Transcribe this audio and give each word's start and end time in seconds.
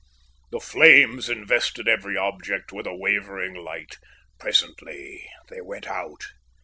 The 0.49 0.59
flames 0.59 1.29
invested 1.29 1.87
every 1.87 2.17
object 2.17 2.71
with 2.73 2.87
a 2.87 2.95
wavering 2.95 3.53
light. 3.53 3.99
Presently 4.39 5.29
they 5.51 5.61
went 5.61 5.85
out. 5.85 6.23